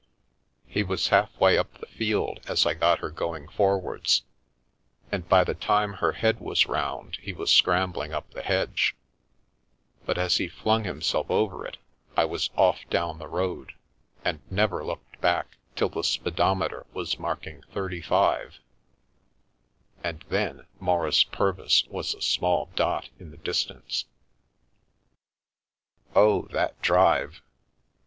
He 0.65 0.81
was 0.81 1.09
half 1.09 1.39
way 1.39 1.59
up 1.59 1.75
the 1.75 1.85
field 1.85 2.39
as 2.47 2.65
I 2.65 2.73
got 2.73 3.01
her 3.01 3.11
going 3.11 3.47
forwards, 3.47 4.23
and 5.11 5.29
by 5.29 5.43
the 5.43 5.53
time 5.53 5.93
her 5.93 6.13
head 6.13 6.39
was 6.39 6.65
round 6.65 7.17
he 7.21 7.33
was 7.33 7.53
scrambling 7.53 8.11
up 8.11 8.27
the 8.31 8.41
hedge, 8.41 8.95
but 10.07 10.17
as 10.17 10.37
he 10.37 10.47
flung 10.47 10.85
himself 10.85 11.29
over 11.29 11.67
it 11.67 11.77
I 12.17 12.25
was 12.25 12.49
off 12.55 12.79
down 12.89 13.19
the 13.19 13.27
road, 13.27 13.73
and 14.25 14.41
never 14.49 14.83
looked 14.83 15.21
back 15.21 15.57
till 15.75 15.89
the 15.89 16.03
speed 16.03 16.35
ometer 16.37 16.87
was 16.95 17.19
marking 17.19 17.61
thirty 17.71 18.01
five, 18.01 18.57
and 20.03 20.25
then 20.29 20.65
Maurice 20.79 21.23
Purvis 21.25 21.83
was 21.91 22.15
a 22.15 22.23
small 22.23 22.71
dot 22.75 23.09
in 23.19 23.29
the 23.29 23.37
distance. 23.37 24.05
Oh, 26.15 26.47
that 26.53 26.81
drive 26.81 27.43